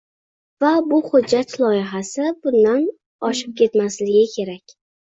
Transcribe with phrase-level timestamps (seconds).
[0.63, 2.91] Va bu hujjat loyihasi bundan
[3.31, 4.81] oshib ketmasligi kerak